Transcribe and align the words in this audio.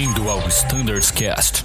Bem-vindo 0.00 0.30
ao 0.30 0.48
Standards 0.48 1.10
Cast. 1.10 1.62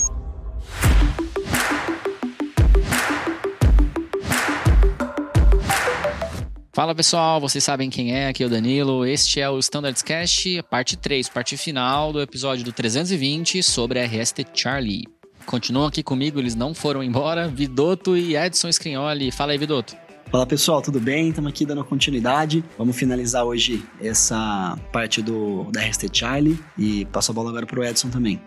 Fala 6.74 6.94
pessoal, 6.94 7.40
vocês 7.40 7.64
sabem 7.64 7.90
quem 7.90 8.14
é, 8.14 8.28
aqui 8.28 8.44
é 8.44 8.46
o 8.46 8.50
Danilo. 8.50 9.06
Este 9.06 9.40
é 9.40 9.50
o 9.50 9.58
Standards 9.60 10.02
Cast, 10.02 10.62
parte 10.64 10.98
3, 10.98 11.30
parte 11.30 11.56
final 11.56 12.12
do 12.12 12.22
episódio 12.22 12.66
do 12.66 12.74
320 12.74 13.64
sobre 13.64 14.02
a 14.02 14.06
RST 14.06 14.48
Charlie. 14.54 15.06
Continuam 15.46 15.88
aqui 15.88 16.04
comigo, 16.04 16.38
eles 16.38 16.56
não 16.56 16.74
foram 16.74 17.02
embora, 17.02 17.48
Vidoto 17.48 18.18
e 18.18 18.36
Edson 18.36 18.68
Scrignoli. 18.68 19.32
Fala 19.32 19.54
aí, 19.54 19.58
Vidoto. 19.58 19.96
Fala 20.36 20.46
pessoal, 20.46 20.82
tudo 20.82 21.00
bem? 21.00 21.30
Estamos 21.30 21.50
aqui 21.50 21.66
dando 21.66 21.82
continuidade. 21.86 22.62
Vamos 22.78 22.98
finalizar 22.98 23.46
hoje 23.46 23.86
essa 24.02 24.78
parte 24.92 25.22
do 25.22 25.64
da 25.72 25.80
RST 25.80 26.10
Charlie 26.12 26.60
e 26.78 27.06
passo 27.06 27.32
a 27.32 27.34
bola 27.34 27.52
agora 27.52 27.66
para 27.66 27.80
o 27.80 27.84
Edson 27.86 28.10
também. 28.10 28.42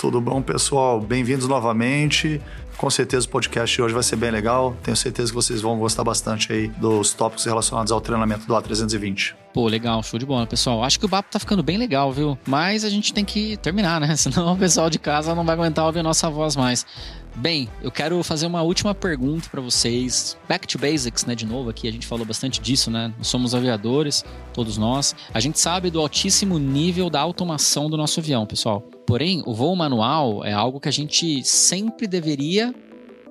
Tudo 0.00 0.18
bom, 0.18 0.40
pessoal? 0.40 0.98
Bem-vindos 0.98 1.46
novamente. 1.46 2.40
Com 2.78 2.88
certeza 2.88 3.26
o 3.26 3.28
podcast 3.28 3.76
de 3.76 3.82
hoje 3.82 3.92
vai 3.92 4.02
ser 4.02 4.16
bem 4.16 4.30
legal. 4.30 4.74
Tenho 4.82 4.96
certeza 4.96 5.30
que 5.30 5.34
vocês 5.34 5.60
vão 5.60 5.78
gostar 5.78 6.04
bastante 6.04 6.50
aí 6.50 6.68
dos 6.68 7.12
tópicos 7.12 7.44
relacionados 7.44 7.92
ao 7.92 8.00
treinamento 8.00 8.46
do 8.46 8.54
A320. 8.54 9.34
Pô, 9.52 9.68
legal, 9.68 10.02
show 10.02 10.18
de 10.18 10.26
bola, 10.26 10.46
pessoal. 10.46 10.82
Acho 10.82 10.98
que 10.98 11.06
o 11.06 11.08
papo 11.08 11.28
tá 11.30 11.38
ficando 11.38 11.62
bem 11.62 11.76
legal, 11.76 12.12
viu? 12.12 12.36
Mas 12.46 12.82
a 12.82 12.88
gente 12.88 13.14
tem 13.14 13.24
que 13.24 13.56
terminar, 13.58 14.00
né? 14.00 14.16
Senão 14.18 14.54
o 14.54 14.56
pessoal 14.56 14.88
de 14.88 14.98
casa 14.98 15.34
não 15.34 15.44
vai 15.44 15.54
aguentar 15.54 15.84
ouvir 15.84 16.00
a 16.00 16.02
nossa 16.02 16.30
voz 16.30 16.56
mais. 16.56 16.84
Bem, 17.36 17.68
eu 17.82 17.90
quero 17.90 18.22
fazer 18.22 18.46
uma 18.46 18.62
última 18.62 18.94
pergunta 18.94 19.48
para 19.50 19.60
vocês. 19.60 20.36
Back 20.48 20.68
to 20.68 20.78
basics, 20.78 21.26
né? 21.26 21.34
De 21.34 21.44
novo, 21.44 21.68
aqui 21.68 21.88
a 21.88 21.90
gente 21.90 22.06
falou 22.06 22.24
bastante 22.24 22.60
disso, 22.60 22.90
né? 22.90 23.12
Somos 23.22 23.54
aviadores, 23.54 24.24
todos 24.52 24.78
nós. 24.78 25.16
A 25.32 25.40
gente 25.40 25.58
sabe 25.58 25.90
do 25.90 26.00
altíssimo 26.00 26.58
nível 26.58 27.10
da 27.10 27.20
automação 27.20 27.90
do 27.90 27.96
nosso 27.96 28.20
avião, 28.20 28.46
pessoal. 28.46 28.82
Porém, 29.04 29.42
o 29.46 29.52
voo 29.52 29.74
manual 29.74 30.44
é 30.44 30.52
algo 30.52 30.78
que 30.78 30.88
a 30.88 30.92
gente 30.92 31.42
sempre 31.42 32.06
deveria 32.06 32.72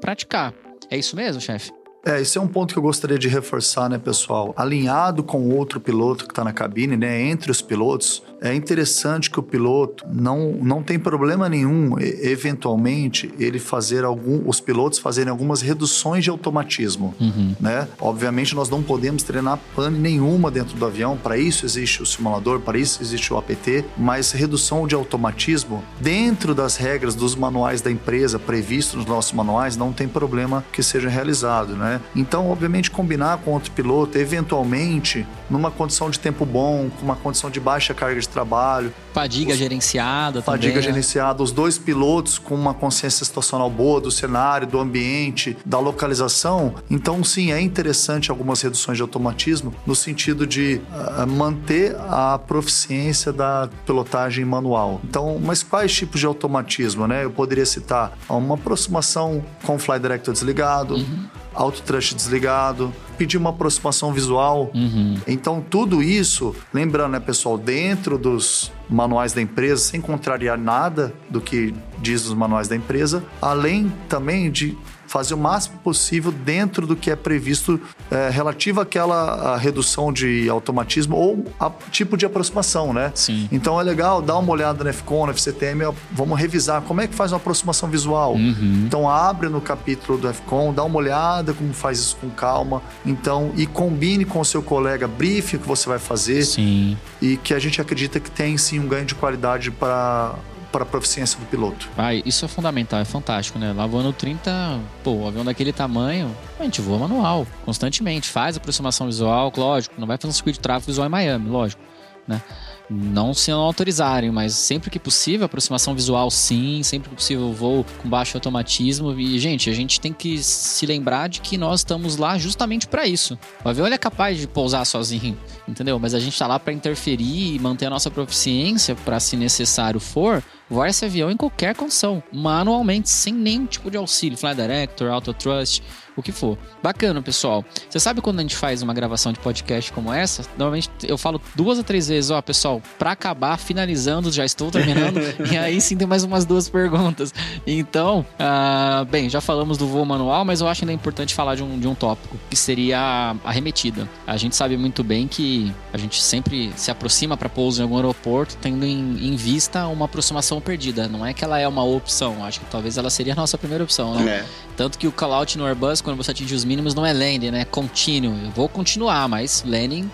praticar. 0.02 0.54
É 0.90 0.98
isso 0.98 1.16
mesmo, 1.16 1.42
chefe? 1.42 1.72
É, 2.06 2.20
esse 2.20 2.38
é 2.38 2.42
um 2.42 2.48
ponto 2.48 2.74
que 2.74 2.78
eu 2.78 2.84
gostaria 2.84 3.18
de 3.18 3.30
reforçar, 3.30 3.90
né, 3.90 3.98
pessoal? 3.98 4.54
Alinhado 4.58 5.24
com 5.24 5.50
outro 5.50 5.80
piloto 5.80 6.26
que 6.26 6.32
está 6.32 6.44
na 6.44 6.52
cabine, 6.52 6.98
né, 6.98 7.22
entre 7.22 7.50
os 7.50 7.62
pilotos, 7.62 8.22
é 8.42 8.54
interessante 8.54 9.32
que 9.32 9.40
o 9.40 9.44
piloto 9.44 10.04
não, 10.12 10.52
não 10.62 10.84
tem 10.84 11.00
problema 11.00 11.48
nenhum, 11.48 11.98
eventualmente, 12.00 13.34
ele 13.40 13.58
fazer 13.58 14.04
algum, 14.04 14.42
os 14.46 14.60
pilotos 14.60 15.00
fazerem 15.00 15.32
algumas 15.32 15.62
reduções 15.62 16.26
de 16.26 16.30
automatismo, 16.30 17.16
uhum. 17.22 17.56
né? 17.58 17.88
Obviamente, 18.02 18.54
nós 18.54 18.70
não 18.70 18.84
podemos 18.84 19.24
treinar 19.24 19.58
pane 19.74 19.98
nenhuma 19.98 20.52
dentro 20.52 20.78
do 20.78 20.86
avião, 20.86 21.16
para 21.16 21.38
isso 21.38 21.66
existe 21.66 22.04
o 22.04 22.06
simulador, 22.06 22.60
para 22.60 22.78
isso 22.78 23.02
existe 23.02 23.34
o 23.34 23.38
APT, 23.38 23.86
mas 23.98 24.34
redução 24.34 24.86
de 24.86 24.94
automatismo 24.94 25.82
dentro 26.02 26.54
das 26.54 26.76
regras 26.76 27.16
dos 27.16 27.36
manuais 27.36 27.82
da 27.82 27.90
empresa 27.90 28.38
previstos 28.38 28.96
nos 28.96 29.06
nossos 29.06 29.32
manuais 29.32 29.78
não 29.78 29.94
tem 29.94 30.08
problema 30.08 30.66
que 30.74 30.84
seja 30.84 31.08
realizado, 31.08 31.78
né? 31.78 31.93
Então, 32.16 32.50
obviamente, 32.50 32.90
combinar 32.92 33.38
com 33.40 33.52
outro 33.52 33.72
piloto, 33.72 34.18
eventualmente, 34.18 35.26
numa 35.50 35.72
condição 35.72 36.10
de 36.10 36.20
tempo 36.20 36.46
bom, 36.46 36.90
com 36.90 37.06
uma 37.06 37.16
condição 37.16 37.50
de 37.50 37.60
baixa 37.60 37.94
carga 37.94 38.20
de 38.20 38.28
trabalho. 38.28 38.94
Fadiga 39.14 39.54
os... 39.54 39.58
gerenciada 39.58 40.42
Fadiga 40.42 40.74
também. 40.74 40.90
gerenciada. 40.90 41.44
Os 41.44 41.52
dois 41.52 41.78
pilotos 41.78 42.38
com 42.38 42.56
uma 42.56 42.74
consciência 42.74 43.26
situacional 43.26 43.70
boa 43.70 44.02
do 44.02 44.12
cenário, 44.12 44.68
do 44.68 44.80
ambiente, 44.80 45.58
da 45.66 45.80
localização. 45.80 46.76
Então, 46.90 47.24
sim, 47.24 47.52
é 47.52 47.62
interessante 47.62 48.32
algumas 48.32 48.62
reduções 48.62 48.98
de 48.98 49.02
automatismo 49.02 49.74
no 49.86 49.96
sentido 49.96 50.48
de 50.48 50.82
uh, 50.92 51.28
manter 51.28 51.96
a 52.10 52.40
proficiência 52.40 53.32
da 53.32 53.70
pilotagem 53.86 54.46
manual. 54.46 55.02
Então, 55.04 55.40
mas 55.42 55.64
quais 55.64 55.94
tipos 55.94 56.20
de 56.20 56.26
automatismo, 56.26 57.08
né? 57.08 57.24
Eu 57.24 57.32
poderia 57.32 57.66
citar 57.66 58.18
uma 58.30 58.56
aproximação 58.56 59.44
com 59.64 59.76
o 59.76 59.80
Fly 59.80 60.00
Director 60.00 60.34
desligado, 60.34 60.96
uhum 60.96 61.33
autotrust 61.54 62.16
desligado, 62.16 62.94
pedir 63.18 63.38
uma 63.38 63.52
aproximação 63.52 64.12
visual. 64.12 64.72
Uhum. 64.74 65.16
Então, 65.28 65.62
tudo 65.62 66.02
isso, 66.02 66.56
lembrando, 66.74 67.12
né, 67.14 67.20
pessoal, 67.20 67.58
dentro 67.58 68.18
dos 68.18 68.72
manuais 68.90 69.34
da 69.34 69.42
empresa, 69.42 69.82
sem 69.82 70.02
contrariar 70.02 70.58
nada 70.58 71.14
do 71.30 71.42
que 71.42 71.74
diz 72.00 72.26
os 72.26 72.34
manuais 72.34 72.68
da 72.68 72.76
empresa, 72.76 73.24
além 73.42 73.92
também 74.08 74.52
de 74.52 74.78
fazer 75.14 75.36
o 75.36 75.38
máximo 75.38 75.78
possível 75.84 76.32
dentro 76.32 76.88
do 76.88 76.96
que 76.96 77.12
é 77.12 77.16
previsto 77.16 77.80
é, 78.10 78.32
relativo 78.32 78.82
àquela 78.82 79.56
redução 79.58 80.12
de 80.12 80.50
automatismo 80.50 81.16
ou 81.16 81.46
a 81.60 81.70
tipo 81.92 82.18
de 82.18 82.26
aproximação, 82.26 82.92
né? 82.92 83.12
Sim. 83.14 83.48
Então 83.52 83.80
é 83.80 83.84
legal 83.84 84.24
dar 84.24 84.40
uma 84.40 84.52
olhada 84.52 84.84
no 84.84 84.92
FCON, 84.92 85.28
no 85.28 85.34
FCTM, 85.34 85.94
vamos 86.12 86.40
revisar 86.40 86.82
como 86.82 87.00
é 87.00 87.06
que 87.06 87.14
faz 87.14 87.32
uma 87.32 87.38
aproximação 87.38 87.88
visual. 87.90 88.34
Uhum. 88.34 88.86
Então 88.88 89.08
abre 89.08 89.50
no 89.50 89.62
capítulo 89.62 90.18
do 90.18 90.34
FCON, 90.34 90.74
dá 90.74 90.84
uma 90.84 90.98
olhada 90.98 91.54
como 91.54 91.72
faz 91.74 92.00
isso 92.00 92.18
com 92.20 92.32
calma. 92.32 92.82
Então, 93.06 93.52
e 93.56 93.66
combine 93.66 94.24
com 94.24 94.40
o 94.40 94.46
seu 94.46 94.64
colega, 94.64 95.08
brief 95.08 95.58
que 95.58 95.68
você 95.68 95.90
vai 95.90 96.00
fazer. 96.00 96.44
Sim. 96.44 96.98
E 97.22 97.38
que 97.38 97.54
a 97.54 97.60
gente 97.60 97.82
acredita 97.82 98.20
que 98.20 98.32
tem 98.32 98.58
sim 98.58 98.80
um 98.80 98.88
ganho 98.88 99.06
de 99.06 99.16
qualidade 99.16 99.72
para 99.72 100.36
para 100.74 100.82
a 100.82 100.88
proficiência 100.88 101.40
do 101.40 101.46
piloto. 101.46 101.88
Ah, 101.96 102.16
isso 102.16 102.44
é 102.44 102.48
fundamental, 102.48 103.00
é 103.00 103.06
fantástico, 103.06 103.60
né? 103.60 103.72
Lá 103.74 103.86
voando 103.86 104.12
30, 104.12 104.80
pô, 105.04 105.12
o 105.12 105.28
avião 105.28 105.46
daquele 105.46 105.72
tamanho, 105.72 106.36
a 106.60 106.64
gente 106.64 106.82
voa 106.82 106.98
manual, 106.98 107.46
constantemente, 107.64 108.28
faz 108.28 108.58
aproximação 108.58 109.06
visual, 109.06 109.54
lógico, 109.56 109.94
não 110.00 110.08
vai 110.08 110.18
fazer 110.18 110.32
um 110.32 110.34
circuito 110.34 110.58
de 110.58 110.64
tráfego 110.64 110.88
visual 110.88 111.06
em 111.06 111.12
Miami, 111.12 111.48
lógico, 111.48 111.80
né? 112.28 112.42
Não 112.90 113.34
se 113.34 113.52
não 113.52 113.60
autorizarem, 113.60 114.32
mas 114.32 114.54
sempre 114.54 114.90
que 114.90 115.00
possível, 115.00 115.46
aproximação 115.46 115.96
visual 115.96 116.30
sim, 116.30 116.82
sempre 116.84 117.10
que 117.10 117.16
possível 117.16 117.52
voo 117.54 117.86
com 118.02 118.10
baixo 118.10 118.38
automatismo. 118.38 119.18
E, 119.20 119.40
gente, 119.40 119.70
a 119.70 119.74
gente 119.74 120.00
tem 120.00 120.14
que 120.14 120.42
se 120.44 120.86
lembrar 120.86 121.30
de 121.30 121.42
que 121.42 121.58
nós 121.58 121.82
estamos 121.82 122.18
lá 122.18 122.38
justamente 122.38 122.88
para 122.88 123.08
isso. 123.08 123.38
O 123.64 123.70
avião 123.70 123.88
é 123.88 123.98
capaz 123.98 124.38
de 124.38 124.48
pousar 124.48 124.86
sozinho, 124.86 125.38
entendeu? 125.68 125.98
Mas 126.00 126.14
a 126.14 126.20
gente 126.20 126.34
está 126.34 126.48
lá 126.48 126.60
para 126.60 126.74
interferir 126.74 127.56
e 127.56 127.60
manter 127.60 127.86
a 127.86 127.90
nossa 127.90 128.12
proficiência 128.12 128.96
para, 128.96 129.20
se 129.20 129.36
necessário 129.36 130.00
for, 130.00 130.44
voar 130.70 130.90
esse 130.90 131.06
avião 131.06 131.30
em 131.30 131.38
qualquer 131.38 131.76
condição, 131.76 132.22
manualmente, 132.32 133.10
sem 133.10 133.34
nenhum 133.34 133.66
tipo 133.66 133.92
de 133.92 133.98
auxílio, 133.98 134.38
Fly 134.38 134.56
Director, 134.56 135.10
Auto 135.12 135.34
Trust 135.34 135.84
o 136.16 136.22
que 136.22 136.32
for. 136.32 136.58
Bacana, 136.82 137.22
pessoal. 137.22 137.64
Você 137.90 138.00
sabe 138.00 138.22
quando 138.22 138.40
a 138.40 138.42
gente 138.42 138.56
faz 138.56 138.82
uma 138.82 138.94
gravação 138.94 139.32
de 139.32 139.40
podcast 139.40 139.92
como 139.92 140.12
essa? 140.12 140.44
Normalmente 140.58 140.90
eu 141.04 141.18
falo 141.18 141.42
duas 141.56 141.78
ou 141.78 141.84
três 141.84 142.08
vezes, 142.08 142.32
ó, 142.32 142.42
pessoal, 142.42 142.82
para 142.98 143.12
acabar, 143.12 143.58
finalizando, 143.58 144.32
já 144.32 144.46
estou 144.46 144.72
terminando, 144.72 145.20
e 145.52 145.58
aí 145.58 145.80
sim 145.82 145.98
tem 145.98 146.08
mais 146.08 146.24
umas 146.24 146.46
duas 146.46 146.70
perguntas. 146.70 147.34
Então, 147.66 148.26
uh, 148.40 149.06
bem, 149.06 149.30
já 149.30 149.42
falamos 149.42 149.78
do 149.78 149.88
voo 149.88 150.06
manual, 150.06 150.46
mas 150.46 150.62
eu 150.62 150.68
acho 150.68 150.84
ainda 150.84 150.94
importante 150.94 151.34
falar 151.34 151.56
de 151.56 151.64
um, 151.64 151.80
de 151.80 151.88
um 151.88 151.96
tópico, 151.96 152.38
que 152.50 152.56
seria 152.56 153.36
a 153.44 153.52
remetida. 153.52 154.08
A 154.26 154.38
gente 154.38 154.56
sabe 154.56 154.78
muito 154.78 155.04
bem 155.04 155.28
que 155.28 155.74
a 155.92 155.98
gente 155.98 156.22
sempre 156.22 156.72
se 156.76 156.92
aproxima 156.92 157.36
para 157.38 157.50
pouso 157.50 157.82
em 157.82 157.84
algum 157.84 157.96
aeroporto, 157.96 158.58
tendo 158.62 158.86
em, 158.86 159.28
em, 159.28 159.36
vista 159.36 159.88
uma 159.88 160.06
aproximação 160.06 160.60
perdida. 160.62 161.08
Não 161.08 161.26
é 161.26 161.34
que 161.34 161.44
ela 161.44 161.60
é 161.60 161.68
uma 161.68 161.84
opção, 161.84 162.44
acho 162.46 162.60
que 162.60 162.66
talvez 162.68 162.98
ela 162.98 163.10
seria 163.10 163.34
a 163.34 163.36
nossa 163.36 163.58
primeira 163.58 163.84
opção, 163.84 164.16
né? 164.16 164.32
É. 164.32 164.46
Tanto 164.76 164.98
que 164.98 165.08
o 165.08 165.12
call-out 165.12 165.58
no 165.58 165.66
Airbus 165.66 166.02
quando 166.02 166.18
você 166.18 166.32
atinge 166.32 166.56
os 166.56 166.66
mínimos, 166.66 166.96
não 166.96 167.06
é 167.06 167.14
landing, 167.14 167.52
né? 167.52 167.62
É 167.62 167.66
contínuo. 167.66 168.36
Eu 168.44 168.52
vou 168.52 168.68
continuar, 168.68 169.28
mas 169.30 169.64
landing, 169.66 170.10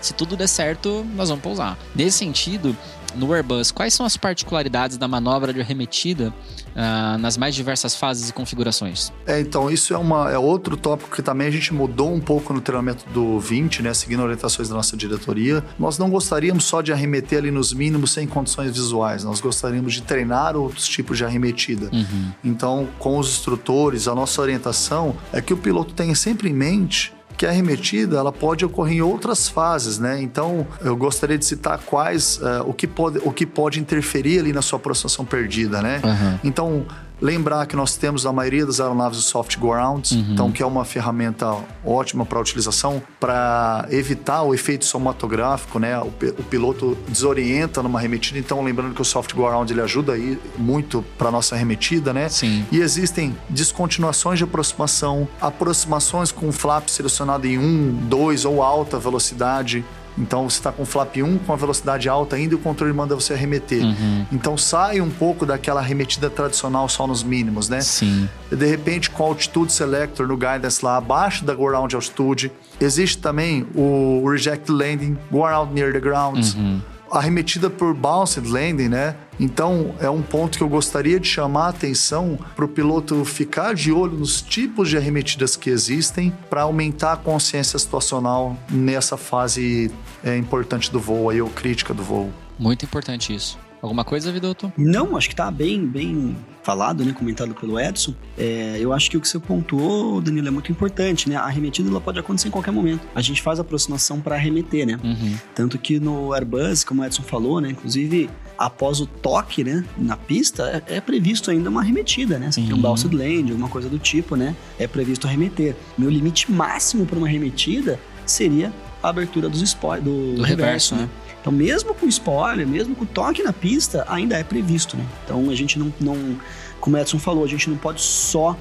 se 0.00 0.12
tudo 0.12 0.36
der 0.36 0.48
certo, 0.48 1.06
nós 1.14 1.28
vamos 1.28 1.42
pousar. 1.42 1.78
Nesse 1.94 2.18
sentido, 2.18 2.76
no 3.16 3.32
Airbus, 3.32 3.70
quais 3.70 3.94
são 3.94 4.04
as 4.04 4.16
particularidades 4.16 4.96
da 4.96 5.08
manobra 5.08 5.52
de 5.52 5.60
arremetida 5.60 6.32
uh, 6.74 7.18
nas 7.18 7.36
mais 7.36 7.54
diversas 7.54 7.94
fases 7.94 8.28
e 8.28 8.32
configurações? 8.32 9.12
É, 9.26 9.40
então, 9.40 9.70
isso 9.70 9.94
é, 9.94 9.98
uma, 9.98 10.30
é 10.30 10.38
outro 10.38 10.76
tópico 10.76 11.14
que 11.14 11.22
também 11.22 11.46
a 11.46 11.50
gente 11.50 11.72
mudou 11.72 12.12
um 12.12 12.20
pouco 12.20 12.52
no 12.52 12.60
treinamento 12.60 13.04
do 13.10 13.38
20, 13.38 13.82
né? 13.82 13.94
Seguindo 13.94 14.22
orientações 14.22 14.68
da 14.68 14.74
nossa 14.74 14.96
diretoria. 14.96 15.64
Nós 15.78 15.98
não 15.98 16.10
gostaríamos 16.10 16.64
só 16.64 16.82
de 16.82 16.92
arremeter 16.92 17.38
ali 17.38 17.50
nos 17.50 17.72
mínimos 17.72 18.12
sem 18.12 18.26
condições 18.26 18.72
visuais, 18.72 19.24
nós 19.24 19.40
gostaríamos 19.40 19.94
de 19.94 20.02
treinar 20.02 20.56
outros 20.56 20.86
tipos 20.86 21.18
de 21.18 21.24
arremetida. 21.24 21.90
Uhum. 21.92 22.32
Então, 22.44 22.88
com 22.98 23.18
os 23.18 23.28
instrutores, 23.28 24.08
a 24.08 24.14
nossa 24.14 24.40
orientação 24.40 25.16
é 25.32 25.40
que 25.40 25.52
o 25.52 25.56
piloto 25.56 25.94
tenha 25.94 26.14
sempre 26.14 26.48
em 26.48 26.52
mente 26.52 27.12
que 27.36 27.44
a 27.46 27.50
arremetida 27.50 28.16
ela 28.16 28.32
pode 28.32 28.64
ocorrer 28.64 28.98
em 28.98 29.02
outras 29.02 29.48
fases, 29.48 29.98
né? 29.98 30.20
Então, 30.22 30.66
eu 30.80 30.96
gostaria 30.96 31.36
de 31.36 31.44
citar 31.44 31.78
quais, 31.78 32.38
uh, 32.38 32.62
o, 32.66 32.72
que 32.72 32.86
pode, 32.86 33.18
o 33.24 33.32
que 33.32 33.44
pode 33.44 33.80
interferir 33.80 34.38
ali 34.38 34.52
na 34.52 34.62
sua 34.62 34.78
aproximação 34.78 35.24
perdida, 35.24 35.82
né? 35.82 36.00
Uhum. 36.04 36.38
Então, 36.44 36.86
Lembrar 37.20 37.66
que 37.66 37.76
nós 37.76 37.96
temos 37.96 38.26
a 38.26 38.32
maioria 38.32 38.66
das 38.66 38.80
aeronaves 38.80 39.18
o 39.18 39.22
soft 39.22 39.58
grounds, 39.58 40.12
uhum. 40.12 40.26
então 40.32 40.52
que 40.52 40.62
é 40.62 40.66
uma 40.66 40.84
ferramenta 40.84 41.56
ótima 41.84 42.26
para 42.26 42.40
utilização 42.40 43.02
para 43.20 43.86
evitar 43.90 44.42
o 44.42 44.52
efeito 44.52 44.84
somatográfico, 44.84 45.78
né? 45.78 45.98
O, 45.98 46.06
o, 46.06 46.44
piloto 46.44 46.96
desorienta 47.08 47.82
numa 47.82 48.00
remetida, 48.00 48.38
então 48.38 48.62
lembrando 48.62 48.94
que 48.94 49.02
o 49.02 49.04
soft 49.04 49.34
ground 49.34 49.70
ele 49.70 49.80
ajuda 49.80 50.12
aí 50.12 50.38
muito 50.58 51.04
para 51.16 51.30
nossa 51.30 51.56
remetida, 51.56 52.12
né? 52.12 52.28
Sim. 52.28 52.66
E 52.70 52.80
existem 52.80 53.36
descontinuações 53.48 54.38
de 54.38 54.44
aproximação, 54.44 55.28
aproximações 55.40 56.32
com 56.32 56.50
flap 56.52 56.88
selecionado 56.88 57.46
em 57.46 57.58
1, 57.58 58.08
2 58.08 58.44
ou 58.44 58.62
alta 58.62 58.98
velocidade, 58.98 59.84
Então 60.16 60.48
você 60.48 60.58
está 60.58 60.70
com 60.70 60.82
o 60.84 60.86
flap 60.86 61.16
1 61.16 61.38
com 61.38 61.52
a 61.52 61.56
velocidade 61.56 62.08
alta 62.08 62.36
ainda 62.36 62.54
e 62.54 62.56
o 62.56 62.60
controle 62.60 62.92
manda 62.92 63.14
você 63.14 63.32
arremeter. 63.32 63.82
Uhum. 63.82 64.26
Então 64.32 64.56
sai 64.56 65.00
um 65.00 65.10
pouco 65.10 65.44
daquela 65.44 65.80
arremetida 65.80 66.30
tradicional 66.30 66.88
só 66.88 67.06
nos 67.06 67.22
mínimos, 67.22 67.68
né? 67.68 67.80
Sim. 67.80 68.28
De 68.50 68.66
repente, 68.66 69.10
com 69.10 69.24
o 69.24 69.26
Altitude 69.26 69.72
Selector 69.72 70.26
no 70.26 70.36
Guidance 70.36 70.84
lá 70.84 70.96
abaixo 70.96 71.44
da 71.44 71.54
Go 71.54 71.68
Around 71.68 71.94
Altitude. 71.94 72.52
Existe 72.80 73.18
também 73.18 73.66
o 73.74 74.24
Reject 74.28 74.70
Landing, 74.70 75.16
Go 75.30 75.44
Around 75.44 75.72
Near 75.72 75.92
the 75.92 76.00
Ground. 76.00 76.44
Uhum. 76.54 76.80
Arremetida 77.10 77.70
por 77.70 77.94
Bounced 77.94 78.48
Landing, 78.48 78.88
né? 78.88 79.16
Então, 79.38 79.94
é 80.00 80.08
um 80.08 80.22
ponto 80.22 80.58
que 80.58 80.64
eu 80.64 80.68
gostaria 80.68 81.18
de 81.18 81.28
chamar 81.28 81.66
a 81.66 81.68
atenção 81.68 82.38
para 82.54 82.64
o 82.64 82.68
piloto 82.68 83.24
ficar 83.24 83.74
de 83.74 83.92
olho 83.92 84.16
nos 84.16 84.40
tipos 84.40 84.88
de 84.88 84.96
arremetidas 84.96 85.56
que 85.56 85.70
existem 85.70 86.32
para 86.48 86.62
aumentar 86.62 87.12
a 87.12 87.16
consciência 87.16 87.78
situacional 87.78 88.56
nessa 88.70 89.16
fase 89.16 89.90
é, 90.22 90.36
importante 90.36 90.90
do 90.90 91.00
voo, 91.00 91.30
aí, 91.30 91.40
ou 91.40 91.50
crítica 91.50 91.92
do 91.92 92.02
voo. 92.02 92.32
Muito 92.58 92.84
importante 92.84 93.34
isso. 93.34 93.58
Alguma 93.84 94.02
coisa, 94.02 94.32
Vidoto? 94.32 94.72
Não, 94.78 95.14
acho 95.14 95.28
que 95.28 95.36
tá 95.36 95.50
bem, 95.50 95.86
bem 95.86 96.34
falado, 96.62 97.04
né, 97.04 97.12
comentado 97.12 97.54
pelo 97.54 97.78
Edson. 97.78 98.14
É, 98.38 98.78
eu 98.80 98.94
acho 98.94 99.10
que 99.10 99.18
o 99.18 99.20
que 99.20 99.28
você 99.28 99.38
pontuou, 99.38 100.22
Danilo, 100.22 100.48
é 100.48 100.50
muito 100.50 100.72
importante, 100.72 101.28
né? 101.28 101.36
A 101.36 101.42
arremetida 101.42 101.90
ela 101.90 102.00
pode 102.00 102.18
acontecer 102.18 102.48
em 102.48 102.50
qualquer 102.50 102.70
momento. 102.70 103.06
A 103.14 103.20
gente 103.20 103.42
faz 103.42 103.60
aproximação 103.60 104.22
para 104.22 104.36
arremeter, 104.36 104.86
né? 104.86 104.98
Uhum. 105.04 105.36
Tanto 105.54 105.76
que 105.76 106.00
no 106.00 106.32
Airbus, 106.32 106.82
como 106.82 107.02
o 107.02 107.04
Edson 107.04 107.22
falou, 107.24 107.60
né, 107.60 107.72
inclusive 107.72 108.30
após 108.56 109.00
o 109.00 109.06
toque, 109.06 109.62
né, 109.62 109.84
na 109.98 110.16
pista, 110.16 110.82
é, 110.88 110.96
é 110.96 111.00
previsto 111.02 111.50
ainda 111.50 111.68
uma 111.68 111.82
arremetida, 111.82 112.38
né? 112.38 112.50
Se 112.50 112.62
tem 112.62 112.72
um 112.72 112.76
Sim. 112.76 112.80
bounced 112.80 113.14
land, 113.14 113.50
alguma 113.50 113.68
coisa 113.68 113.90
do 113.90 113.98
tipo, 113.98 114.34
né? 114.34 114.56
É 114.78 114.86
previsto 114.86 115.26
arremeter. 115.26 115.76
Meu 115.98 116.08
limite 116.08 116.50
máximo 116.50 117.04
para 117.04 117.18
uma 117.18 117.26
arremetida 117.26 118.00
seria 118.24 118.72
a 119.02 119.10
abertura 119.10 119.50
dos 119.50 119.60
spoil 119.60 120.00
do, 120.00 120.36
Do 120.36 120.42
reverso, 120.42 120.94
né? 120.94 121.06
Então, 121.44 121.52
mesmo 121.52 121.92
com 121.94 122.06
spoiler, 122.06 122.66
mesmo 122.66 122.96
com 122.96 123.04
toque 123.04 123.42
na 123.42 123.52
pista, 123.52 124.06
ainda 124.08 124.34
é 124.38 124.42
previsto, 124.42 124.96
né? 124.96 125.04
Então, 125.26 125.50
a 125.50 125.54
gente 125.54 125.78
não, 125.78 125.92
não 126.00 126.38
como 126.80 126.96
o 126.96 126.98
Edson 126.98 127.18
falou, 127.18 127.44
a 127.44 127.46
gente 127.46 127.68
não 127.68 127.76
pode 127.76 128.00
só 128.00 128.56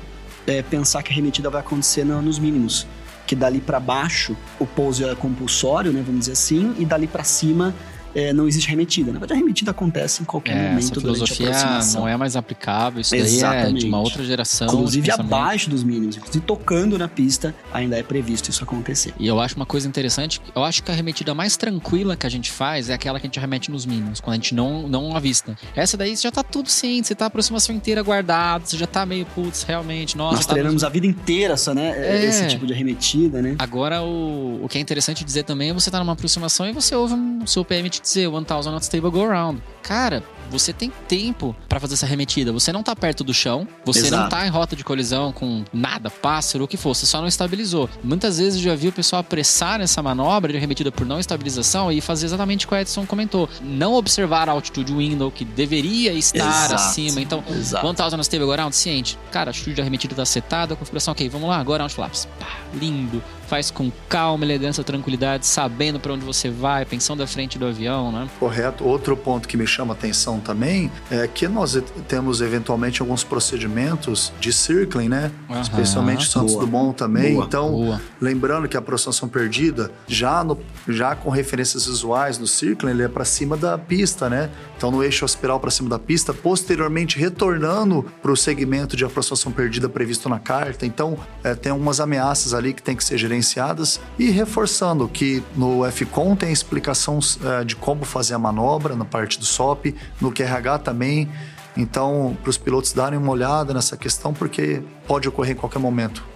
é, 0.46 0.62
pensar 0.62 1.02
que 1.02 1.10
a 1.10 1.16
remetida 1.16 1.50
vai 1.50 1.62
acontecer 1.62 2.04
na- 2.04 2.22
nos 2.22 2.38
mínimos. 2.38 2.86
Que 3.26 3.38
dali 3.38 3.62
para 3.62 3.80
baixo 3.80 4.36
o 4.60 4.66
pouso 4.66 5.08
é 5.08 5.16
compulsório, 5.16 5.94
né? 5.94 6.04
Vamos 6.06 6.20
dizer 6.20 6.34
assim, 6.34 6.76
e 6.78 6.84
dali 6.84 7.08
para 7.08 7.24
cima 7.24 7.74
é, 8.16 8.34
não 8.34 8.48
existe 8.48 8.70
remetida. 8.70 9.12
Na 9.12 9.20
verdade, 9.20 9.40
a 9.40 9.44
remetida 9.44 9.72
acontece 9.72 10.22
em 10.22 10.26
qualquer 10.26 10.56
É, 10.56 10.70
momento 10.70 10.80
essa 10.80 11.02
filosofia 11.02 11.52
não 11.96 12.08
é 12.08 12.16
mais 12.18 12.36
aplicável. 12.36 13.02
Isso 13.02 13.12
daí 13.12 13.22
é 13.22 13.24
de 13.24 13.36
Exatamente. 13.36 13.86
uma 13.86 14.00
outra 14.00 14.24
geração. 14.24 14.68
Inclusive 14.68 15.12
abaixo 15.12 15.70
dos 15.70 15.84
mínimos, 15.84 16.18
inclusive 16.18 16.44
tocando 16.46 16.98
na 16.98 17.08
pista, 17.08 17.54
ainda 17.72 17.98
é 17.98 18.04
previsto 18.04 18.50
isso 18.50 18.64
acontecer. 18.64 19.14
E 19.20 19.28
eu 19.28 19.40
acho 19.40 19.56
uma 19.56 19.66
coisa 19.66 19.88
interessante, 19.88 20.42
eu 20.56 20.64
acho 20.64 20.84
que 20.84 20.92
a 20.92 20.94
arremetida 20.94 21.34
mais 21.34 21.58
tranquila 21.58 22.16
que 22.16 22.26
a 22.26 22.30
gente 22.30 22.52
faz 22.52 22.90
é 22.90 22.94
aquela 22.94 23.20
que 23.20 23.26
a 23.26 23.28
gente 23.28 23.40
arremete 23.40 23.72
nos 23.72 23.86
mínimos, 23.86 24.20
quando 24.20 24.34
a 24.34 24.36
gente 24.36 24.54
não, 24.54 24.88
não 24.88 25.16
avista. 25.16 25.58
Essa 25.76 25.98
daí 25.98 26.16
você 26.16 26.24
já 26.24 26.32
tá 26.32 26.44
tudo 26.44 26.70
ciente, 26.70 27.08
você 27.08 27.16
tá 27.16 27.26
a 27.26 27.28
aproximação 27.28 27.76
inteira 27.76 28.02
guardado, 28.02 28.66
você 28.66 28.78
já 28.78 28.88
tá 28.88 29.06
meio, 29.06 29.26
putz, 29.26 29.64
realmente, 29.64 30.18
nossa, 30.18 30.38
Nós 30.38 30.46
tá 30.46 30.54
treinamos 30.54 30.84
a 30.84 30.90
vida 30.90 31.08
inteira 31.08 31.54
essa, 31.54 31.74
né? 31.74 31.94
É. 31.96 32.26
Esse 32.26 32.48
tipo 32.48 32.66
de 32.66 32.74
arremetida, 32.74 33.42
né? 33.42 33.56
Agora, 33.60 34.02
o, 34.02 34.64
o 34.64 34.68
que 34.70 34.78
é 34.78 34.82
interessante 34.82 35.24
dizer 35.24 35.44
também 35.44 35.70
é 35.70 35.74
você 35.74 35.90
tá 35.90 36.00
numa 36.00 36.14
aproximação 36.14 36.68
e 36.68 36.72
você 36.72 36.96
ouve 36.96 37.14
um, 37.14 37.46
seu 37.48 37.64
PM 37.64 37.90
te 37.90 38.02
dizer 38.04 38.28
1000 38.28 38.74
not 38.74 38.84
stable 38.84 39.12
go 39.12 39.24
around. 39.24 39.62
Cara, 39.84 40.24
você 40.50 40.72
tem 40.72 40.92
tempo 41.08 41.56
pra 41.68 41.80
fazer 41.80 41.96
essa 41.96 42.06
arremetida. 42.06 42.52
Você 42.52 42.72
não 42.72 42.84
tá 42.84 42.96
perto 42.96 43.24
do 43.24 43.34
chão, 43.34 43.68
você 43.84 44.02
não 44.10 44.20
Exato. 44.20 44.30
tá 44.30 44.46
em 44.46 44.50
rota 44.50 44.76
de 44.76 44.84
colisão 44.84 45.32
com 45.32 45.64
nada, 45.74 46.10
pássaro, 46.10 46.64
o 46.64 46.68
que 46.68 46.78
for, 46.78 46.94
você 46.96 47.06
só 47.06 47.20
não 47.20 47.28
estabilizou. 47.28 47.90
Muitas 48.04 48.38
vezes 48.38 48.56
eu 48.56 48.62
já 48.72 48.76
vi 48.76 48.88
o 48.88 48.92
pessoal 48.92 49.20
apressar 49.22 49.80
nessa 49.80 50.02
manobra 50.02 50.52
de 50.52 50.58
arremetida 50.58 50.92
por 50.92 51.06
não 51.06 51.20
estabilização 51.20 51.92
e 51.92 52.00
fazer 52.02 52.28
exatamente 52.28 52.66
o 52.66 52.70
que 52.70 52.76
o 52.76 52.78
Edson 52.78 53.06
comentou. 53.06 53.50
Não 53.62 53.94
observar 53.96 54.48
a 54.48 54.52
altitude 54.52 54.94
window 54.94 55.32
que 55.32 55.44
deveria 55.44 56.14
estar 56.14 56.38
Exato. 56.48 56.76
acima. 56.76 57.20
Então, 57.20 57.44
Exato. 57.50 57.86
1000 57.86 57.94
not 58.12 58.22
stable 58.22 58.46
go 58.46 58.52
around, 58.54 58.76
ciente. 58.76 59.18
Cara, 59.32 59.50
a 59.50 59.52
altitude 59.52 59.76
de 59.76 59.82
arremetida 59.82 60.16
tá 60.16 60.26
setada, 60.26 60.76
configuração 60.76 61.12
ok, 61.14 61.28
vamos 61.30 61.50
lá, 61.50 61.58
agora 61.58 61.82
round 61.84 61.94
flaps. 61.94 62.28
Pá, 62.40 62.48
lindo. 62.74 63.24
Faz 63.48 63.70
com 63.70 63.92
calma, 64.10 64.46
elegância, 64.46 64.84
tranquilidade, 64.84 65.46
sabendo 65.46 66.00
pra 66.00 66.14
onde 66.14 66.26
você 66.26 66.50
vai, 66.50 66.86
pensando 66.86 67.22
à 67.22 67.28
frente 67.28 67.60
do 67.60 67.68
avião, 67.68 68.12
né? 68.12 68.28
Correto. 68.40 68.84
Outro 68.84 69.16
ponto 69.16 69.48
que 69.48 69.58
me 69.58 69.68
chama 69.74 69.94
atenção 69.94 70.40
também 70.40 70.92
é 71.10 71.28
que 71.28 71.48
nós 71.48 71.82
temos 72.08 72.42
eventualmente 72.42 73.02
alguns 73.02 73.24
procedimentos 73.24 74.32
de 74.40 74.54
circling, 74.54 75.10
né? 75.10 75.32
Aham. 75.50 75.62
Especialmente 75.62 76.28
Santos 76.28 76.54
Boa. 76.54 76.66
Dumont 76.66 76.96
também. 76.96 77.34
Boa. 77.34 77.46
Então, 77.46 77.72
Boa. 77.72 78.02
lembrando 78.22 78.68
que 78.68 78.78
a 78.78 78.80
aproximação 78.80 79.28
perdida, 79.28 79.92
já, 80.08 80.44
no, 80.44 80.58
já 80.88 81.16
com 81.16 81.30
referências 81.30 81.86
visuais 81.86 82.38
no 82.38 82.48
circling, 82.48 82.92
ele 82.92 83.04
é 83.04 83.08
para 83.08 83.26
cima 83.26 83.58
da 83.58 83.78
pista, 83.78 84.30
né? 84.30 84.50
Então, 84.78 84.92
no 84.92 85.04
eixo 85.04 85.26
aspiral 85.26 85.60
para 85.60 85.72
cima 85.72 85.90
da 85.90 86.00
pista, 86.00 86.34
posteriormente 86.34 87.18
retornando 87.18 88.06
para 88.22 88.32
o 88.32 88.38
segmento 88.38 88.96
de 88.96 89.06
aproximação 89.06 89.52
perdida 89.52 89.90
previsto 89.90 90.30
na 90.30 90.40
carta. 90.40 90.86
Então, 90.86 91.18
é, 91.44 91.56
tem 91.56 91.72
algumas 91.72 92.00
ameaças 92.00 92.54
ali 92.54 92.74
que 92.74 92.84
tem 92.84 92.96
que 92.96 93.04
ser 93.04 93.18
gerenciadas 93.18 94.00
e 94.20 94.30
reforçando 94.30 95.08
que 95.08 95.44
no 95.56 95.90
FCON 95.90 96.36
tem 96.36 96.52
explicação 96.52 97.20
é, 97.44 97.64
de 97.64 97.76
como 97.76 98.04
fazer 98.06 98.34
a 98.34 98.40
manobra 98.40 98.96
na 98.96 99.06
parte 99.06 99.40
do 99.40 99.46
SOP, 99.64 99.96
no 100.20 100.32
QRH 100.32 100.80
também. 100.80 101.30
Então, 101.76 102.38
para 102.42 102.50
os 102.50 102.58
pilotos 102.58 102.94
darem 102.94 103.18
uma 103.18 103.32
olhada 103.32 103.74
nessa 103.74 103.98
questão, 103.98 104.34
porque 104.34 104.84
pode 105.08 105.28
ocorrer 105.28 105.54
em 105.54 105.60
qualquer 105.60 105.80
momento. 105.80 106.33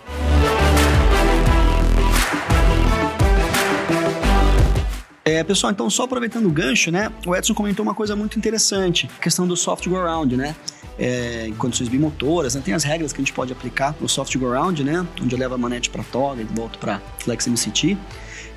É, 5.27 5.43
pessoal, 5.43 5.73
então 5.73 5.89
só 5.89 6.03
aproveitando 6.03 6.45
o 6.45 6.49
gancho, 6.49 6.89
né? 6.89 7.11
O 7.25 7.35
Edson 7.35 7.53
comentou 7.53 7.83
uma 7.83 7.93
coisa 7.93 8.15
muito 8.15 8.39
interessante, 8.39 9.09
a 9.17 9.21
questão 9.21 9.45
do 9.45 9.57
soft 9.57 9.85
go 9.85 9.97
around, 9.97 10.37
né? 10.37 10.55
É, 10.97 11.45
em 11.47 11.53
condições 11.53 11.89
bimotoras, 11.89 12.55
né? 12.55 12.61
tem 12.63 12.73
as 12.73 12.83
regras 12.83 13.11
que 13.11 13.19
a 13.19 13.21
gente 13.21 13.33
pode 13.33 13.51
aplicar 13.51 13.93
no 13.99 14.07
soft 14.07 14.35
go 14.37 14.47
around, 14.47 14.81
né? 14.85 15.05
Onde 15.21 15.35
eu 15.35 15.37
levo 15.37 15.53
a 15.53 15.57
manete 15.57 15.89
para 15.89 16.01
toga 16.01 16.41
e 16.41 16.45
volto 16.45 16.79
para 16.79 17.01
flex 17.19 17.45
MCT. 17.45 17.97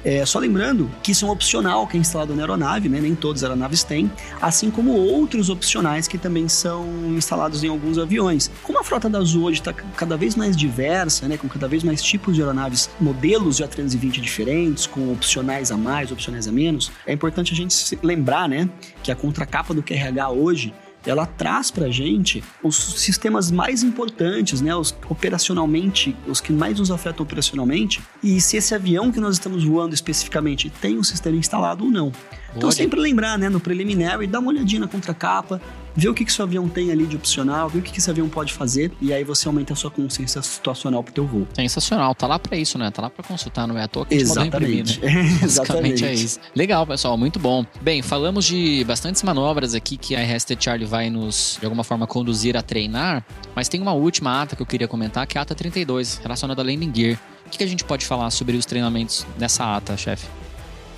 É, 0.04 0.24
só 0.24 0.38
lembrando 0.38 0.90
que 1.02 1.12
isso 1.12 1.26
é 1.26 1.28
um 1.28 1.30
opcional 1.30 1.86
que 1.86 1.96
é 1.96 2.00
instalado 2.00 2.34
na 2.34 2.42
aeronave, 2.42 2.88
né? 2.88 3.00
Nem 3.00 3.14
todas 3.14 3.42
as 3.42 3.50
aeronaves 3.50 3.82
têm, 3.82 4.10
assim 4.40 4.70
como 4.70 4.92
outros 4.92 5.50
opcionais 5.50 6.08
que 6.08 6.16
também 6.16 6.48
são 6.48 6.86
instalados 7.14 7.62
em 7.62 7.68
alguns 7.68 7.98
aviões. 7.98 8.50
Como 8.62 8.78
a 8.78 8.84
frota 8.84 9.08
da 9.08 9.18
Azul 9.18 9.44
hoje 9.44 9.60
está 9.60 9.72
cada 9.72 10.16
vez 10.16 10.34
mais 10.34 10.56
diversa, 10.56 11.28
né? 11.28 11.36
Com 11.36 11.48
cada 11.48 11.68
vez 11.68 11.82
mais 11.82 12.02
tipos 12.02 12.34
de 12.34 12.40
aeronaves, 12.40 12.88
modelos 12.98 13.58
de 13.58 13.64
A320 13.64 14.20
diferentes, 14.20 14.86
com 14.86 15.12
opcionais 15.12 15.70
a 15.70 15.76
mais, 15.76 16.10
opcionais 16.10 16.48
a 16.48 16.52
menos, 16.52 16.59
é 17.06 17.12
importante 17.12 17.52
a 17.52 17.56
gente 17.56 17.74
se 17.74 17.98
lembrar, 18.02 18.48
né? 18.48 18.68
Que 19.02 19.10
a 19.10 19.16
contracapa 19.16 19.72
do 19.72 19.82
QRH 19.82 20.30
hoje 20.30 20.74
ela 21.06 21.24
traz 21.24 21.70
pra 21.70 21.88
gente 21.88 22.42
os 22.62 22.76
sistemas 22.76 23.50
mais 23.50 23.82
importantes, 23.82 24.60
né, 24.60 24.74
os 24.74 24.94
operacionalmente, 25.08 26.14
os 26.26 26.40
que 26.40 26.52
mais 26.52 26.78
nos 26.78 26.90
afetam 26.90 27.24
operacionalmente, 27.24 28.02
e 28.22 28.40
se 28.40 28.56
esse 28.56 28.74
avião 28.74 29.10
que 29.10 29.18
nós 29.18 29.36
estamos 29.36 29.64
voando 29.64 29.94
especificamente 29.94 30.68
tem 30.68 30.98
um 30.98 31.02
sistema 31.02 31.36
instalado 31.36 31.84
ou 31.84 31.90
não. 31.90 32.12
Então 32.50 32.68
Olha. 32.68 32.72
sempre 32.72 33.00
lembrar, 33.00 33.38
né, 33.38 33.48
no 33.48 33.60
preliminar, 33.60 34.20
e 34.22 34.26
dar 34.26 34.40
uma 34.40 34.50
olhadinha 34.50 34.80
na 34.80 34.88
contracapa, 34.88 35.60
ver 35.94 36.08
o 36.08 36.14
que 36.14 36.24
que 36.24 36.32
seu 36.32 36.44
avião 36.44 36.68
tem 36.68 36.90
ali 36.90 37.06
de 37.06 37.16
opcional, 37.16 37.68
ver 37.68 37.78
o 37.78 37.82
que 37.82 37.92
que 37.92 37.98
esse 37.98 38.10
avião 38.10 38.28
pode 38.28 38.52
fazer, 38.52 38.92
e 39.00 39.12
aí 39.12 39.24
você 39.24 39.48
aumenta 39.48 39.72
a 39.72 39.76
sua 39.76 39.90
consciência 39.90 40.40
situacional 40.42 41.02
pro 41.02 41.12
teu 41.12 41.26
voo. 41.26 41.46
Sensacional, 41.54 42.14
tá 42.14 42.26
lá 42.26 42.38
pra 42.38 42.56
isso, 42.56 42.78
né? 42.78 42.90
Tá 42.90 43.02
lá 43.02 43.10
pra 43.10 43.24
consultar, 43.24 43.66
não 43.66 43.76
é 43.76 43.82
à 43.82 43.88
toa 43.88 44.06
que 44.06 44.24
mandou 44.24 44.44
imprimir, 44.44 44.84
né? 44.84 45.40
Exatamente. 45.42 45.44
Exatamente. 45.44 46.04
é 46.04 46.14
isso. 46.14 46.40
Legal, 46.54 46.86
pessoal, 46.86 47.16
muito 47.16 47.38
bom. 47.38 47.64
Bem, 47.80 48.02
falamos 48.02 48.44
de 48.44 48.84
bastantes 48.84 49.22
manobras 49.22 49.74
aqui 49.74 49.96
que 49.96 50.14
a 50.14 50.22
RST 50.22 50.56
Charlie 50.58 50.86
vai 50.86 51.10
nos, 51.10 51.56
de 51.58 51.64
alguma 51.64 51.84
forma, 51.84 52.06
conduzir 52.06 52.56
a 52.56 52.62
treinar, 52.62 53.24
mas 53.54 53.68
tem 53.68 53.80
uma 53.80 53.92
última 53.92 54.42
ata 54.42 54.56
que 54.56 54.62
eu 54.62 54.66
queria 54.66 54.88
comentar, 54.88 55.26
que 55.26 55.36
é 55.36 55.40
a 55.40 55.42
ata 55.42 55.54
32, 55.54 56.18
relacionada 56.22 56.62
a 56.62 56.64
landing 56.64 56.92
gear. 56.94 57.18
O 57.46 57.50
que, 57.50 57.58
que 57.58 57.64
a 57.64 57.66
gente 57.66 57.84
pode 57.84 58.06
falar 58.06 58.30
sobre 58.30 58.56
os 58.56 58.64
treinamentos 58.64 59.26
nessa 59.36 59.76
ata, 59.76 59.96
chefe? 59.96 60.26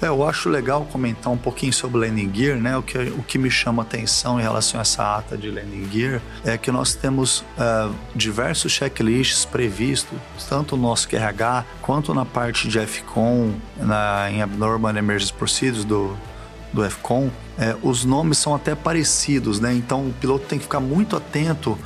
É, 0.03 0.09
eu 0.09 0.27
acho 0.27 0.49
legal 0.49 0.85
comentar 0.91 1.33
um 1.33 1.37
pouquinho 1.37 1.73
sobre 1.73 2.01
landing 2.01 2.29
gear, 2.35 2.59
né? 2.59 2.77
O 2.77 2.83
que, 2.83 2.99
o 2.99 3.23
que 3.23 3.39
me 3.39 3.49
chama 3.49 3.83
atenção 3.83 4.41
em 4.41 4.43
relação 4.43 4.81
a 4.81 4.83
essa 4.83 5.17
ata 5.17 5.39
de 5.39 5.49
landing 5.49 5.89
gear 5.93 6.21
é 6.45 6.59
que 6.59 6.73
nós 6.73 6.97
temos 6.97 7.45
eh, 7.57 7.89
diversos 8.13 8.73
checklists 8.73 9.45
previstos, 9.45 10.19
tanto 10.49 10.77
no 10.77 10.83
nosso 10.83 11.09
QRH 11.09 11.65
quanto 11.81 12.13
na 12.13 12.25
parte 12.25 12.67
de 12.67 12.85
FCON, 12.85 13.53
na, 13.79 14.29
em 14.29 14.43
Abnormal 14.43 14.97
Emergency 14.97 15.33
Procedures 15.33 15.85
do, 15.85 16.17
do 16.73 16.83
FCON. 16.91 17.31
Eh, 17.57 17.77
os 17.81 18.05
nomes 18.05 18.39
são 18.39 18.57
até 18.57 18.75
parecidos, 18.75 19.61
né? 19.61 19.73
Então 19.73 20.09
o 20.09 20.13
piloto 20.13 20.47
tem 20.47 20.59
que 20.59 20.65
ficar 20.65 20.81
muito 20.81 21.17
atento 21.17 21.79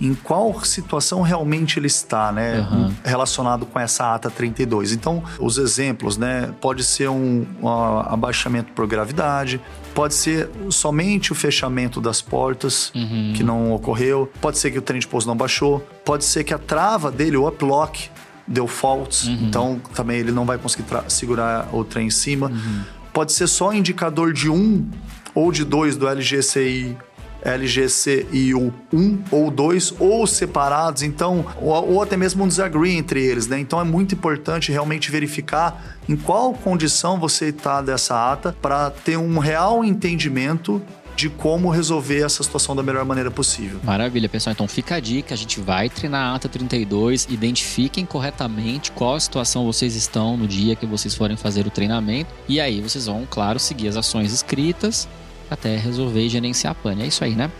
em 0.00 0.14
qual 0.14 0.62
situação 0.64 1.22
realmente 1.22 1.78
ele 1.78 1.86
está, 1.86 2.30
né? 2.30 2.60
Uhum. 2.70 2.92
Relacionado 3.04 3.64
com 3.64 3.78
essa 3.80 4.14
ata 4.14 4.28
32. 4.30 4.92
Então, 4.92 5.22
os 5.38 5.56
exemplos, 5.58 6.16
né? 6.18 6.52
Pode 6.60 6.84
ser 6.84 7.08
um, 7.08 7.46
um 7.62 7.68
abaixamento 7.68 8.72
por 8.72 8.86
gravidade, 8.86 9.60
pode 9.94 10.14
ser 10.14 10.50
somente 10.70 11.32
o 11.32 11.34
fechamento 11.34 12.00
das 12.00 12.20
portas 12.20 12.92
Uhum. 12.94 13.32
que 13.34 13.42
não 13.42 13.72
ocorreu, 13.72 14.30
pode 14.40 14.58
ser 14.58 14.70
que 14.70 14.78
o 14.78 14.82
trem 14.82 15.00
de 15.00 15.06
pouso 15.06 15.26
não 15.26 15.36
baixou, 15.36 15.80
pode 16.04 16.24
ser 16.24 16.44
que 16.44 16.52
a 16.52 16.58
trava 16.58 17.10
dele, 17.10 17.36
o 17.36 17.48
uplock, 17.48 18.10
deu 18.46 18.66
faults, 18.66 19.24
Uhum. 19.26 19.38
então 19.48 19.80
também 19.94 20.18
ele 20.18 20.30
não 20.32 20.44
vai 20.44 20.58
conseguir 20.58 20.84
segurar 21.08 21.68
o 21.72 21.82
trem 21.84 22.06
em 22.08 22.10
cima. 22.10 22.48
Uhum. 22.48 22.82
pode 23.12 23.32
ser 23.32 23.46
só 23.46 23.72
indicador 23.72 24.32
de 24.34 24.50
um 24.50 24.86
ou 25.34 25.50
de 25.50 25.64
dois 25.64 25.96
do 25.96 26.06
LGCI 26.06 26.96
LGCIU 27.44 28.72
1 28.92 29.18
ou 29.30 29.50
2 29.50 29.94
ou 29.98 30.26
separados, 30.26 31.02
então, 31.02 31.46
ou, 31.60 31.92
ou, 31.92 32.02
até 32.02 32.16
mesmo 32.16 32.44
um 32.44 32.48
desagree 32.48 32.96
entre 32.96 33.24
eles, 33.24 33.46
né? 33.46 33.58
Então 33.58 33.80
é 33.80 33.84
muito 33.84 34.14
importante 34.14 34.72
realmente 34.72 35.10
verificar 35.10 35.96
em 36.08 36.16
qual 36.16 36.52
condição 36.52 37.18
você 37.18 37.46
está 37.46 37.80
dessa 37.80 38.32
ata 38.32 38.56
para 38.60 38.90
ter 38.90 39.16
um 39.16 39.38
real 39.38 39.84
entendimento 39.84 40.82
de 41.16 41.30
como 41.30 41.70
resolver 41.70 42.20
essa 42.20 42.42
situação 42.42 42.76
da 42.76 42.82
melhor 42.82 43.04
maneira 43.04 43.30
possível. 43.30 43.80
Maravilha, 43.82 44.28
pessoal. 44.28 44.52
Então 44.52 44.68
fica 44.68 44.96
a 44.96 45.00
dica, 45.00 45.32
a 45.32 45.36
gente 45.36 45.58
vai 45.58 45.88
treinar 45.88 46.32
a 46.32 46.34
ata 46.36 46.48
32, 46.48 47.26
identifiquem 47.30 48.04
corretamente 48.04 48.92
qual 48.92 49.18
situação 49.18 49.64
vocês 49.64 49.96
estão 49.96 50.36
no 50.36 50.46
dia 50.46 50.76
que 50.76 50.84
vocês 50.84 51.14
forem 51.14 51.36
fazer 51.36 51.66
o 51.66 51.70
treinamento 51.70 52.30
e 52.46 52.60
aí 52.60 52.82
vocês 52.82 53.06
vão, 53.06 53.26
claro, 53.28 53.58
seguir 53.58 53.88
as 53.88 53.96
ações 53.96 54.32
escritas 54.32 55.08
até 55.50 55.76
resolver 55.76 56.20
e 56.20 56.28
gerenciar 56.28 56.72
a 56.72 56.74
pane. 56.74 57.02
É 57.02 57.06
isso 57.06 57.24
aí, 57.24 57.34
né? 57.34 57.50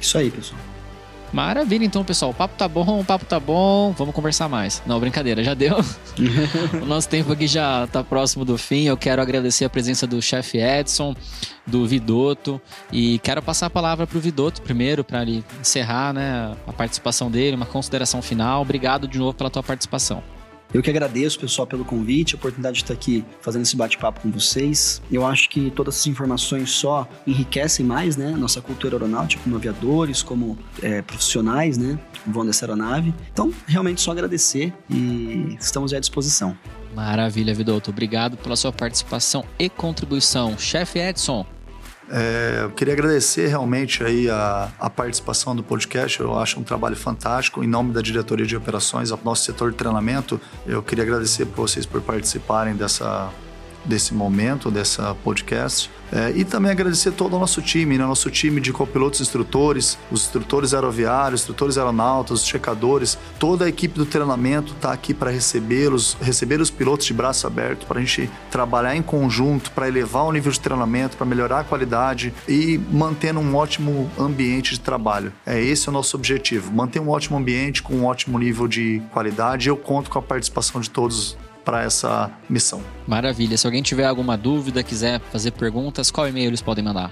Isso 0.00 0.16
aí, 0.16 0.30
pessoal. 0.30 0.60
Maravilha, 1.32 1.84
então, 1.84 2.04
pessoal. 2.04 2.32
O 2.32 2.34
papo 2.34 2.54
tá 2.56 2.66
bom, 2.66 3.00
o 3.00 3.04
papo 3.04 3.24
tá 3.24 3.38
bom. 3.38 3.94
Vamos 3.96 4.14
conversar 4.14 4.48
mais. 4.48 4.82
Não, 4.84 4.98
brincadeira, 4.98 5.44
já 5.44 5.54
deu. 5.54 5.76
o 6.82 6.84
nosso 6.84 7.08
tempo 7.08 7.32
aqui 7.32 7.46
já 7.46 7.86
tá 7.86 8.02
próximo 8.02 8.44
do 8.44 8.58
fim. 8.58 8.84
Eu 8.84 8.96
quero 8.96 9.22
agradecer 9.22 9.64
a 9.64 9.70
presença 9.70 10.06
do 10.06 10.20
chefe 10.20 10.58
Edson, 10.58 11.14
do 11.66 11.86
Vidoto. 11.86 12.60
E 12.92 13.20
quero 13.20 13.40
passar 13.40 13.66
a 13.66 13.70
palavra 13.70 14.06
pro 14.06 14.18
Vidoto 14.18 14.60
primeiro, 14.62 15.04
para 15.04 15.22
ele 15.22 15.44
encerrar 15.60 16.12
né, 16.12 16.56
a 16.66 16.72
participação 16.72 17.30
dele, 17.30 17.54
uma 17.54 17.66
consideração 17.66 18.20
final. 18.20 18.62
Obrigado 18.62 19.06
de 19.06 19.18
novo 19.18 19.34
pela 19.34 19.50
tua 19.50 19.62
participação. 19.62 20.22
Eu 20.72 20.82
que 20.82 20.90
agradeço, 20.90 21.38
pessoal, 21.38 21.66
pelo 21.66 21.84
convite, 21.84 22.34
a 22.34 22.38
oportunidade 22.38 22.76
de 22.76 22.84
estar 22.84 22.94
aqui 22.94 23.24
fazendo 23.40 23.62
esse 23.62 23.76
bate-papo 23.76 24.20
com 24.20 24.30
vocês. 24.30 25.02
Eu 25.10 25.26
acho 25.26 25.48
que 25.50 25.70
todas 25.72 25.96
essas 25.96 26.06
informações 26.06 26.70
só 26.70 27.08
enriquecem 27.26 27.84
mais, 27.84 28.16
né? 28.16 28.30
Nossa 28.30 28.60
cultura 28.60 28.94
aeronáutica, 28.94 29.42
como 29.42 29.56
aviadores, 29.56 30.22
como 30.22 30.56
é, 30.80 31.02
profissionais, 31.02 31.76
né? 31.76 31.98
Voando 32.24 32.48
dessa 32.50 32.66
aeronave. 32.66 33.12
Então, 33.32 33.52
realmente 33.66 34.00
só 34.00 34.12
agradecer 34.12 34.72
e 34.88 35.56
estamos 35.58 35.92
à 35.92 35.98
disposição. 35.98 36.56
Maravilha, 36.94 37.52
Vidoto. 37.52 37.90
Obrigado 37.90 38.36
pela 38.36 38.54
sua 38.54 38.72
participação 38.72 39.44
e 39.58 39.68
contribuição. 39.68 40.56
Chefe 40.56 40.98
Edson, 40.98 41.44
é, 42.12 42.60
eu 42.62 42.70
queria 42.70 42.92
agradecer 42.92 43.46
realmente 43.46 44.02
aí 44.02 44.28
a, 44.28 44.68
a, 44.80 44.90
participação 44.90 45.54
do 45.54 45.62
podcast. 45.62 46.18
Eu 46.18 46.36
acho 46.36 46.58
um 46.58 46.64
trabalho 46.64 46.96
fantástico. 46.96 47.62
Em 47.62 47.68
nome 47.68 47.92
da 47.92 48.00
diretoria 48.00 48.44
de 48.44 48.56
operações, 48.56 49.12
ao 49.12 49.20
nosso 49.24 49.44
setor 49.44 49.70
de 49.70 49.76
treinamento, 49.76 50.40
eu 50.66 50.82
queria 50.82 51.04
agradecer 51.04 51.46
por 51.46 51.68
vocês 51.68 51.86
por 51.86 52.00
participarem 52.00 52.74
dessa 52.74 53.30
desse 53.84 54.14
momento, 54.14 54.70
dessa 54.70 55.14
podcast. 55.24 55.90
É, 56.12 56.32
e 56.34 56.44
também 56.44 56.72
agradecer 56.72 57.12
todo 57.12 57.36
o 57.36 57.38
nosso 57.38 57.62
time, 57.62 57.96
né? 57.96 58.04
Nosso 58.04 58.30
time 58.30 58.60
de 58.60 58.72
copilotos 58.72 59.20
instrutores, 59.20 59.96
os 60.10 60.22
instrutores 60.22 60.74
aeroviários, 60.74 61.42
instrutores 61.42 61.78
aeronautas, 61.78 62.42
os 62.42 62.46
checadores, 62.46 63.16
toda 63.38 63.64
a 63.64 63.68
equipe 63.68 63.96
do 63.96 64.04
treinamento 64.04 64.72
está 64.72 64.92
aqui 64.92 65.14
para 65.14 65.30
recebê-los, 65.30 66.16
receber 66.20 66.60
os 66.60 66.70
pilotos 66.70 67.06
de 67.06 67.14
braço 67.14 67.46
aberto, 67.46 67.86
para 67.86 67.98
a 67.98 68.02
gente 68.02 68.28
trabalhar 68.50 68.96
em 68.96 69.02
conjunto, 69.02 69.70
para 69.70 69.86
elevar 69.86 70.24
o 70.24 70.32
nível 70.32 70.50
de 70.50 70.58
treinamento, 70.58 71.16
para 71.16 71.26
melhorar 71.26 71.60
a 71.60 71.64
qualidade 71.64 72.34
e 72.48 72.78
mantendo 72.90 73.38
um 73.38 73.54
ótimo 73.54 74.10
ambiente 74.18 74.72
de 74.72 74.80
trabalho. 74.80 75.32
É 75.46 75.62
esse 75.62 75.88
o 75.88 75.92
nosso 75.92 76.16
objetivo, 76.16 76.72
manter 76.72 76.98
um 76.98 77.08
ótimo 77.08 77.36
ambiente 77.36 77.82
com 77.82 77.94
um 77.94 78.04
ótimo 78.06 78.38
nível 78.38 78.66
de 78.66 79.00
qualidade. 79.12 79.68
Eu 79.68 79.76
conto 79.76 80.10
com 80.10 80.18
a 80.18 80.22
participação 80.22 80.80
de 80.80 80.90
todos 80.90 81.36
para 81.64 81.82
essa 81.82 82.30
missão. 82.48 82.82
Maravilha. 83.06 83.56
Se 83.56 83.66
alguém 83.66 83.82
tiver 83.82 84.04
alguma 84.04 84.36
dúvida, 84.36 84.82
quiser 84.82 85.20
fazer 85.32 85.52
perguntas, 85.52 86.10
qual 86.10 86.28
e-mail 86.28 86.48
eles 86.48 86.62
podem 86.62 86.84
mandar? 86.84 87.10